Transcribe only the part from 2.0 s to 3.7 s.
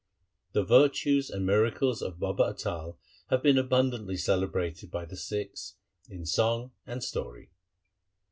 of Baba Atal have been